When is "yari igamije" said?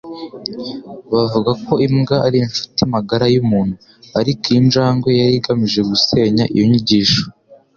5.19-5.79